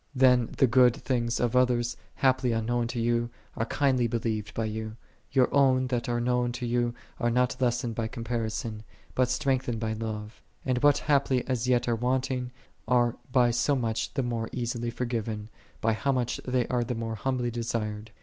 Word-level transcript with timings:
When 0.15 0.47
the 0.57 0.65
good 0.65 0.95
things 0.95 1.39
of 1.39 1.55
others, 1.55 1.95
haply 2.15 2.53
unknown 2.53 2.87
to 2.87 2.99
you, 2.99 3.29
are 3.55 3.67
kindly 3.67 4.07
believed 4.07 4.51
by 4.55 4.65
you, 4.65 4.95
your 5.31 5.53
own 5.53 5.85
that 5.89 6.09
are 6.09 6.19
known 6.19 6.51
to 6.53 6.65
you 6.65 6.95
are 7.19 7.29
not 7.29 7.57
lessened 7.61 7.93
by 7.93 8.07
comparison, 8.07 8.81
but 9.13 9.29
strengthened 9.29 9.79
by 9.79 9.93
love: 9.93 10.41
and 10.65 10.81
what 10.81 10.97
haply 11.05 11.45
as 11.45 11.67
yet 11.67 11.87
are 11.87 11.93
wanting, 11.95 12.49
are 12.87 13.15
by 13.31 13.51
so 13.51 13.75
much 13.75 14.15
the 14.15 14.23
more 14.23 14.49
easily 14.51 14.89
given, 14.89 15.49
by 15.81 15.93
how 15.93 16.11
much 16.11 16.41
they 16.47 16.65
are 16.69 16.83
the 16.83 16.95
more 16.95 17.13
humbly 17.13 17.51
desired. 17.51 18.09